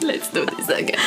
Let's 0.00 0.30
do 0.32 0.44
this 0.44 0.68
again. 0.68 0.98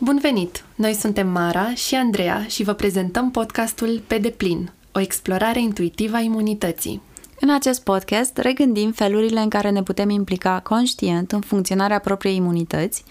Bun 0.00 0.18
venit! 0.20 0.64
Noi 0.74 0.94
suntem 0.94 1.28
Mara 1.28 1.74
și 1.74 1.94
Andreea 1.94 2.46
și 2.48 2.62
vă 2.62 2.72
prezentăm 2.72 3.30
podcastul 3.30 4.02
Pe 4.06 4.18
deplin, 4.18 4.72
o 4.92 5.00
explorare 5.00 5.60
intuitivă 5.60 6.16
a 6.16 6.20
imunității. 6.20 7.02
În 7.40 7.50
acest 7.50 7.82
podcast 7.82 8.36
regândim 8.36 8.92
felurile 8.92 9.40
în 9.40 9.48
care 9.48 9.70
ne 9.70 9.82
putem 9.82 10.10
implica 10.10 10.60
conștient 10.60 11.32
în 11.32 11.40
funcționarea 11.40 11.98
propriei 11.98 12.36
imunități 12.36 13.04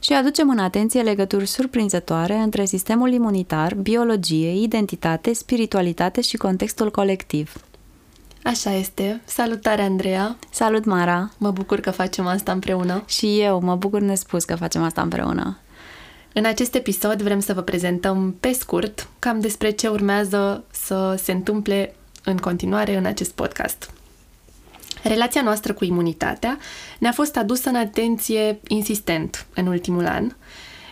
și 0.00 0.12
aducem 0.12 0.50
în 0.50 0.58
atenție 0.58 1.02
legături 1.02 1.46
surprinzătoare 1.46 2.34
între 2.34 2.64
sistemul 2.64 3.12
imunitar, 3.12 3.74
biologie, 3.74 4.62
identitate, 4.62 5.32
spiritualitate 5.32 6.20
și 6.20 6.36
contextul 6.36 6.90
colectiv. 6.90 7.52
Așa 8.42 8.74
este. 8.74 9.20
Salutare, 9.24 9.82
Andreea! 9.82 10.36
Salut, 10.50 10.84
Mara! 10.84 11.30
Mă 11.38 11.50
bucur 11.50 11.80
că 11.80 11.90
facem 11.90 12.26
asta 12.26 12.52
împreună. 12.52 13.02
Și 13.06 13.40
eu 13.40 13.60
mă 13.60 13.76
bucur 13.76 14.00
nespus 14.00 14.44
că 14.44 14.56
facem 14.56 14.82
asta 14.82 15.02
împreună. 15.02 15.58
În 16.32 16.44
acest 16.44 16.74
episod 16.74 17.22
vrem 17.22 17.40
să 17.40 17.54
vă 17.54 17.60
prezentăm 17.60 18.36
pe 18.40 18.52
scurt 18.52 19.08
cam 19.18 19.40
despre 19.40 19.70
ce 19.70 19.88
urmează 19.88 20.64
să 20.70 21.20
se 21.22 21.32
întâmple 21.32 21.94
în 22.28 22.36
continuare 22.36 22.96
în 22.96 23.04
acest 23.04 23.32
podcast. 23.32 23.90
Relația 25.02 25.42
noastră 25.42 25.72
cu 25.72 25.84
imunitatea 25.84 26.58
ne-a 26.98 27.12
fost 27.12 27.36
adusă 27.36 27.68
în 27.68 27.74
atenție 27.74 28.60
insistent 28.66 29.46
în 29.54 29.66
ultimul 29.66 30.06
an. 30.06 30.32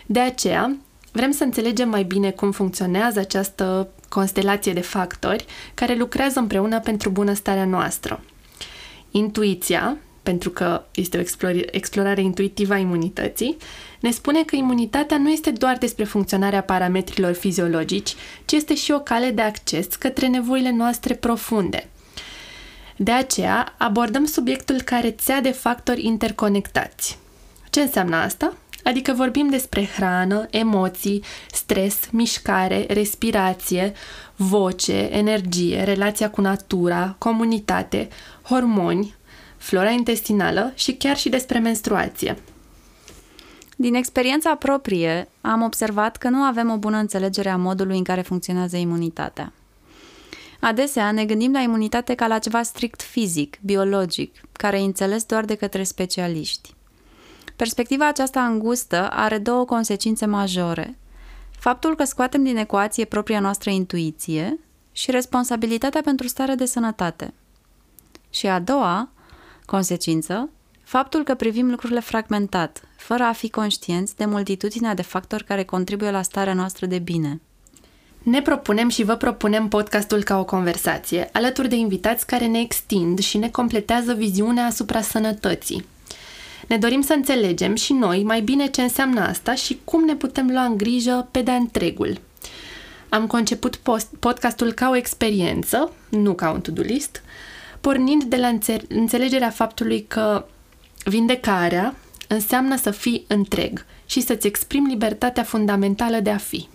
De 0.05 0.19
aceea, 0.19 0.75
vrem 1.11 1.31
să 1.31 1.43
înțelegem 1.43 1.89
mai 1.89 2.03
bine 2.03 2.31
cum 2.31 2.51
funcționează 2.51 3.19
această 3.19 3.87
constelație 4.09 4.73
de 4.73 4.81
factori 4.81 5.45
care 5.73 5.95
lucrează 5.95 6.39
împreună 6.39 6.79
pentru 6.79 7.09
bunăstarea 7.09 7.65
noastră. 7.65 8.23
Intuiția, 9.11 9.97
pentru 10.27 10.49
că 10.49 10.83
este 10.93 11.17
o 11.17 11.49
explorare 11.71 12.21
intuitivă 12.21 12.73
a 12.73 12.77
imunității, 12.77 13.57
ne 13.99 14.11
spune 14.11 14.43
că 14.43 14.55
imunitatea 14.55 15.17
nu 15.17 15.29
este 15.29 15.51
doar 15.51 15.77
despre 15.77 16.03
funcționarea 16.03 16.61
parametrilor 16.61 17.33
fiziologici, 17.33 18.15
ci 18.45 18.51
este 18.51 18.75
și 18.75 18.91
o 18.91 18.99
cale 18.99 19.29
de 19.29 19.41
acces 19.41 19.85
către 19.95 20.27
nevoile 20.27 20.71
noastre 20.71 21.13
profunde. 21.13 21.89
De 22.95 23.11
aceea, 23.11 23.75
abordăm 23.77 24.25
subiectul 24.25 24.81
ca 24.81 24.99
rețea 24.99 25.41
de 25.41 25.51
factori 25.51 26.05
interconectați. 26.05 27.17
Ce 27.69 27.81
înseamnă 27.81 28.15
asta? 28.15 28.53
Adică 28.83 29.13
vorbim 29.13 29.49
despre 29.49 29.85
hrană, 29.85 30.47
emoții, 30.49 31.23
stres, 31.51 31.99
mișcare, 32.11 32.85
respirație, 32.89 33.93
voce, 34.35 35.09
energie, 35.11 35.83
relația 35.83 36.29
cu 36.29 36.41
natura, 36.41 37.15
comunitate, 37.17 38.07
hormoni, 38.41 39.16
flora 39.57 39.89
intestinală 39.89 40.71
și 40.75 40.93
chiar 40.93 41.17
și 41.17 41.29
despre 41.29 41.59
menstruație. 41.59 42.37
Din 43.75 43.95
experiența 43.95 44.55
proprie, 44.55 45.29
am 45.41 45.61
observat 45.61 46.17
că 46.17 46.29
nu 46.29 46.41
avem 46.41 46.71
o 46.71 46.77
bună 46.77 46.97
înțelegere 46.97 47.49
a 47.49 47.57
modului 47.57 47.97
în 47.97 48.03
care 48.03 48.21
funcționează 48.21 48.77
imunitatea. 48.77 49.53
Adesea 50.59 51.11
ne 51.11 51.25
gândim 51.25 51.51
la 51.51 51.59
imunitate 51.59 52.15
ca 52.15 52.27
la 52.27 52.39
ceva 52.39 52.63
strict 52.63 53.01
fizic, 53.01 53.57
biologic, 53.61 54.41
care 54.51 54.79
e 54.79 54.83
înțeles 54.83 55.23
doar 55.23 55.45
de 55.45 55.55
către 55.55 55.83
specialiști. 55.83 56.73
Perspectiva 57.55 58.07
aceasta 58.07 58.45
îngustă 58.45 59.09
are 59.09 59.37
două 59.37 59.65
consecințe 59.65 60.25
majore. 60.25 60.97
Faptul 61.51 61.95
că 61.95 62.03
scoatem 62.03 62.43
din 62.43 62.57
ecuație 62.57 63.05
propria 63.05 63.39
noastră 63.39 63.69
intuiție 63.69 64.59
și 64.91 65.11
responsabilitatea 65.11 66.01
pentru 66.01 66.27
starea 66.27 66.55
de 66.55 66.65
sănătate. 66.65 67.33
Și 68.29 68.47
a 68.47 68.59
doua 68.59 69.09
consecință, 69.67 70.49
faptul 70.83 71.23
că 71.23 71.35
privim 71.35 71.69
lucrurile 71.69 71.99
fragmentat, 71.99 72.81
fără 72.95 73.23
a 73.23 73.31
fi 73.31 73.49
conștienți 73.49 74.15
de 74.15 74.25
multitudinea 74.25 74.93
de 74.93 75.01
factori 75.01 75.43
care 75.43 75.63
contribuie 75.63 76.11
la 76.11 76.21
starea 76.21 76.53
noastră 76.53 76.85
de 76.85 76.99
bine. 76.99 77.41
Ne 78.23 78.41
propunem 78.41 78.89
și 78.89 79.03
vă 79.03 79.15
propunem 79.15 79.67
podcastul 79.67 80.23
ca 80.23 80.39
o 80.39 80.45
conversație, 80.45 81.29
alături 81.33 81.69
de 81.69 81.75
invitați 81.75 82.25
care 82.27 82.45
ne 82.45 82.59
extind 82.59 83.19
și 83.19 83.37
ne 83.37 83.49
completează 83.49 84.13
viziunea 84.13 84.65
asupra 84.65 85.01
sănătății. 85.01 85.85
Ne 86.67 86.77
dorim 86.77 87.01
să 87.01 87.13
înțelegem 87.13 87.75
și 87.75 87.93
noi 87.93 88.23
mai 88.23 88.41
bine 88.41 88.67
ce 88.67 88.81
înseamnă 88.81 89.21
asta 89.21 89.53
și 89.53 89.79
cum 89.83 90.03
ne 90.03 90.15
putem 90.15 90.49
lua 90.49 90.63
în 90.63 90.77
grijă 90.77 91.27
pe 91.31 91.41
de 91.41 91.51
întregul. 91.51 92.19
Am 93.09 93.27
conceput 93.27 93.75
post- 93.75 94.19
podcastul 94.19 94.71
ca 94.71 94.89
o 94.89 94.95
experiență, 94.95 95.91
nu 96.09 96.33
ca 96.33 96.51
un 96.51 96.61
to-do 96.61 96.81
list, 96.81 97.21
pornind 97.87 98.23
de 98.23 98.35
la 98.35 98.57
înțelegerea 98.87 99.49
faptului 99.49 100.05
că 100.07 100.45
vindecarea 101.03 101.95
înseamnă 102.27 102.77
să 102.77 102.91
fii 102.91 103.25
întreg 103.27 103.85
și 104.05 104.21
să-ți 104.21 104.47
exprimi 104.47 104.89
libertatea 104.89 105.43
fundamentală 105.43 106.19
de 106.19 106.29
a 106.29 106.37
fi. 106.37 106.67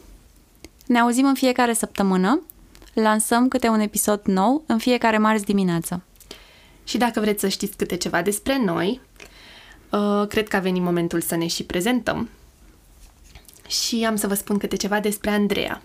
Ne 0.86 0.98
auzim 0.98 1.26
în 1.26 1.34
fiecare 1.34 1.72
săptămână, 1.72 2.40
lansăm 2.92 3.48
câte 3.48 3.68
un 3.68 3.80
episod 3.80 4.20
nou 4.24 4.62
în 4.66 4.78
fiecare 4.78 5.18
marți 5.18 5.44
dimineață. 5.44 6.02
Și 6.84 6.98
dacă 6.98 7.20
vreți 7.20 7.40
să 7.40 7.48
știți 7.48 7.76
câte 7.76 7.96
ceva 7.96 8.22
despre 8.22 8.58
noi, 8.64 9.00
uh, 9.90 10.26
cred 10.28 10.48
că 10.48 10.56
a 10.56 10.60
venit 10.60 10.82
momentul 10.82 11.20
să 11.20 11.36
ne 11.36 11.46
și 11.46 11.64
prezentăm. 11.64 12.28
Și 13.68 14.04
am 14.04 14.16
să 14.16 14.26
vă 14.26 14.34
spun 14.34 14.58
câte 14.58 14.76
ceva 14.76 15.00
despre 15.00 15.30
Andreea. 15.30 15.82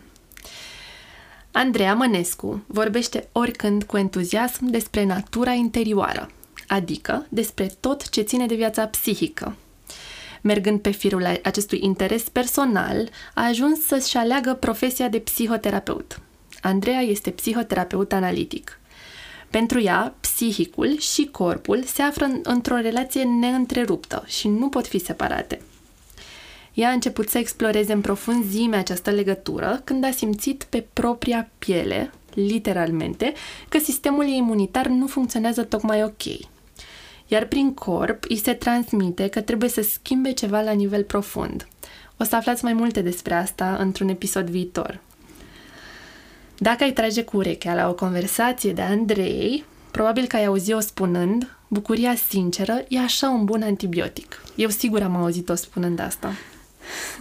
Andreea 1.58 1.94
Mănescu 1.94 2.64
vorbește 2.68 3.28
oricând 3.32 3.84
cu 3.84 3.98
entuziasm 3.98 4.66
despre 4.66 5.04
natura 5.04 5.52
interioară, 5.52 6.30
adică 6.68 7.26
despre 7.30 7.72
tot 7.80 8.10
ce 8.10 8.22
ține 8.22 8.46
de 8.46 8.56
viața 8.56 8.86
psihică, 8.86 9.56
mergând 10.42 10.80
pe 10.80 10.90
firul 10.90 11.40
acestui 11.44 11.80
interes 11.84 12.30
personal, 12.30 13.10
a 13.34 13.46
ajuns 13.46 13.80
să-și 13.86 14.18
aleagă 14.18 14.54
profesia 14.54 15.08
de 15.08 15.20
psihoterapeut. 15.20 16.20
Andreea 16.62 17.02
este 17.02 17.30
psihoterapeut 17.30 18.14
analitic. 18.14 18.80
Pentru 19.50 19.82
ea, 19.82 20.16
psihicul 20.20 21.00
și 21.00 21.26
corpul 21.32 21.84
se 21.84 22.02
află 22.02 22.40
într-o 22.44 22.76
relație 22.76 23.24
neîntreruptă 23.24 24.24
și 24.28 24.48
nu 24.48 24.70
pot 24.70 24.88
fi 24.88 25.00
separate. 25.00 25.62
Ea 26.78 26.90
a 26.90 26.94
început 26.94 27.30
să 27.30 27.38
exploreze 27.38 27.94
în 27.94 28.02
profunzime 28.02 28.76
această 28.76 29.10
legătură 29.10 29.82
când 29.84 30.04
a 30.04 30.12
simțit 30.12 30.64
pe 30.64 30.86
propria 30.94 31.50
piele, 31.58 32.12
literalmente, 32.34 33.34
că 33.70 33.78
sistemul 33.78 34.24
ei 34.24 34.38
imunitar 34.38 34.88
nu 34.88 35.08
funcționează 35.08 35.64
tocmai 35.64 36.04
ok 36.04 36.24
iar 37.28 37.46
prin 37.46 37.74
corp 37.74 38.24
îi 38.28 38.38
se 38.38 38.54
transmite 38.54 39.28
că 39.28 39.42
trebuie 39.42 39.70
să 39.70 39.82
schimbe 39.82 40.32
ceva 40.32 40.62
la 40.62 40.72
nivel 40.72 41.04
profund. 41.04 41.68
O 42.18 42.24
să 42.24 42.36
aflați 42.36 42.64
mai 42.64 42.74
multe 42.74 43.02
despre 43.02 43.34
asta 43.34 43.76
într-un 43.80 44.10
episod 44.10 44.50
viitor. 44.50 45.00
Dacă 46.58 46.84
ai 46.84 46.92
trage 46.92 47.24
cu 47.24 47.38
urechea 47.38 47.76
la 47.76 47.90
o 47.90 47.94
conversație 47.94 48.74
de 48.74 48.82
Andrei, 48.82 49.66
probabil 49.92 50.26
că 50.26 50.36
ai 50.36 50.46
auzit-o 50.46 50.80
spunând 50.80 51.58
bucuria 51.68 52.16
sinceră 52.16 52.86
e 52.88 53.00
așa 53.00 53.30
un 53.30 53.46
bun 53.46 53.62
antibiotic. 53.62 54.44
Eu 54.56 54.70
sigur 54.70 55.02
am 55.02 55.16
auzit-o 55.16 55.56
spunând 55.56 56.00
asta. 56.00 56.34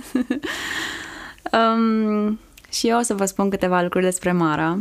um, 1.58 2.38
și 2.70 2.88
eu 2.88 2.98
o 2.98 3.02
să 3.02 3.14
vă 3.14 3.24
spun 3.24 3.50
câteva 3.50 3.82
lucruri 3.82 4.04
despre 4.04 4.32
Mara, 4.32 4.78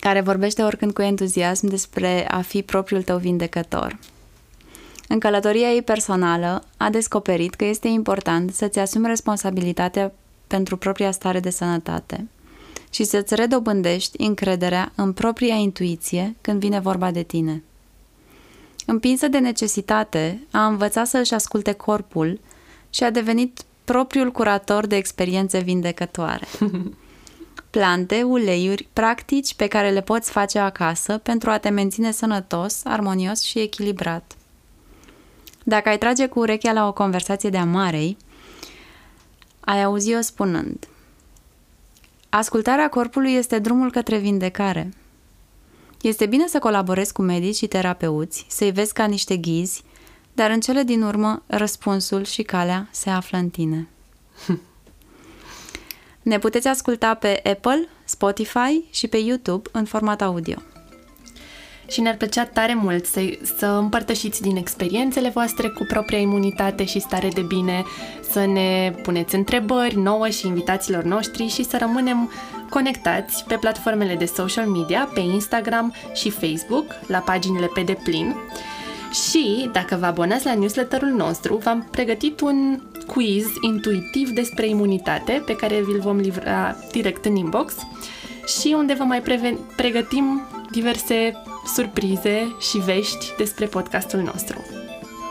care 0.00 0.20
vorbește 0.20 0.62
oricând 0.62 0.92
cu 0.92 1.02
entuziasm 1.02 1.66
despre 1.66 2.28
a 2.30 2.40
fi 2.40 2.62
propriul 2.62 3.02
tău 3.02 3.18
vindecător. 3.18 3.98
În 5.08 5.18
călătoria 5.18 5.68
ei 5.68 5.82
personală, 5.82 6.64
a 6.76 6.90
descoperit 6.90 7.54
că 7.54 7.64
este 7.64 7.88
important 7.88 8.54
să-ți 8.54 8.78
asumi 8.78 9.06
responsabilitatea 9.06 10.12
pentru 10.46 10.76
propria 10.76 11.10
stare 11.10 11.40
de 11.40 11.50
sănătate 11.50 12.26
și 12.90 13.04
să-ți 13.04 13.34
redobândești 13.34 14.22
încrederea 14.22 14.92
în 14.94 15.12
propria 15.12 15.54
intuiție 15.54 16.36
când 16.40 16.60
vine 16.60 16.80
vorba 16.80 17.10
de 17.10 17.22
tine. 17.22 17.62
Împinsă 18.86 19.28
de 19.28 19.38
necesitate, 19.38 20.46
a 20.50 20.66
învățat 20.66 21.06
să 21.06 21.18
își 21.18 21.34
asculte 21.34 21.72
corpul 21.72 22.40
și 22.90 23.04
a 23.04 23.10
devenit 23.10 23.60
propriul 23.92 24.30
curator 24.30 24.86
de 24.86 24.96
experiențe 24.96 25.58
vindecătoare. 25.58 26.46
plante, 27.70 28.22
uleiuri, 28.22 28.88
practici 28.92 29.54
pe 29.54 29.66
care 29.66 29.90
le 29.90 30.00
poți 30.00 30.30
face 30.30 30.58
acasă 30.58 31.18
pentru 31.18 31.50
a 31.50 31.58
te 31.58 31.68
menține 31.68 32.10
sănătos, 32.10 32.80
armonios 32.84 33.42
și 33.42 33.58
echilibrat. 33.58 34.36
Dacă 35.64 35.88
ai 35.88 35.98
trage 35.98 36.26
cu 36.26 36.38
urechea 36.38 36.72
la 36.72 36.86
o 36.86 36.92
conversație 36.92 37.50
de 37.50 37.56
amarei, 37.56 38.16
ai 39.60 39.82
auzi-o 39.82 40.20
spunând 40.20 40.88
Ascultarea 42.28 42.88
corpului 42.88 43.32
este 43.32 43.58
drumul 43.58 43.90
către 43.90 44.18
vindecare. 44.18 44.92
Este 46.00 46.26
bine 46.26 46.46
să 46.46 46.58
colaborezi 46.58 47.12
cu 47.12 47.22
medici 47.22 47.56
și 47.56 47.66
terapeuți, 47.66 48.46
să-i 48.48 48.72
vezi 48.72 48.92
ca 48.92 49.04
niște 49.04 49.36
ghizi, 49.36 49.82
dar 50.38 50.50
în 50.50 50.60
cele 50.60 50.82
din 50.82 51.02
urmă, 51.02 51.42
răspunsul 51.46 52.24
și 52.24 52.42
calea 52.42 52.88
se 52.90 53.10
află 53.10 53.38
în 53.38 53.48
tine. 53.48 53.88
Ne 56.22 56.38
puteți 56.38 56.68
asculta 56.68 57.14
pe 57.14 57.40
Apple, 57.44 57.88
Spotify 58.04 58.84
și 58.90 59.08
pe 59.08 59.16
YouTube 59.16 59.68
în 59.72 59.84
format 59.84 60.22
audio. 60.22 60.56
Și 61.86 62.00
ne-ar 62.00 62.16
plăcea 62.16 62.44
tare 62.44 62.74
mult 62.74 63.06
să, 63.06 63.38
să 63.56 63.66
împărtășiți 63.66 64.42
din 64.42 64.56
experiențele 64.56 65.28
voastre 65.28 65.68
cu 65.68 65.84
propria 65.88 66.18
imunitate 66.18 66.84
și 66.84 67.00
stare 67.00 67.28
de 67.28 67.42
bine, 67.42 67.84
să 68.30 68.46
ne 68.46 68.94
puneți 69.02 69.34
întrebări 69.34 69.96
nouă 69.96 70.28
și 70.28 70.46
invitaților 70.46 71.02
noștri 71.02 71.46
și 71.46 71.64
să 71.64 71.76
rămânem 71.76 72.30
conectați 72.70 73.44
pe 73.44 73.56
platformele 73.56 74.14
de 74.14 74.24
social 74.24 74.66
media, 74.66 75.10
pe 75.14 75.20
Instagram 75.20 75.94
și 76.14 76.30
Facebook, 76.30 76.86
la 77.06 77.18
paginile 77.18 77.66
pe 77.74 77.82
deplin. 77.82 78.36
Și, 79.12 79.68
dacă 79.72 79.96
vă 80.00 80.06
abonați 80.06 80.44
la 80.44 80.54
newsletterul 80.54 81.08
nostru, 81.08 81.56
v-am 81.56 81.88
pregătit 81.90 82.40
un 82.40 82.80
quiz 83.06 83.46
intuitiv 83.60 84.28
despre 84.28 84.68
imunitate 84.68 85.42
pe 85.46 85.56
care 85.56 85.82
vi-l 85.82 86.00
vom 86.00 86.16
livra 86.16 86.76
direct 86.92 87.24
în 87.24 87.36
inbox 87.36 87.74
și 88.60 88.74
unde 88.76 88.94
vă 88.94 89.04
mai 89.04 89.22
preven- 89.22 89.76
pregătim 89.76 90.42
diverse 90.70 91.42
surprize 91.74 92.56
și 92.60 92.78
vești 92.78 93.34
despre 93.36 93.66
podcastul 93.66 94.20
nostru. 94.20 94.64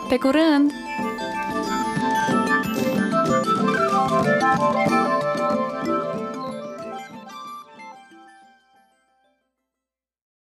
Pe 0.10 0.16
curând! 0.16 0.72
thank 4.50 4.92
you 4.92 5.07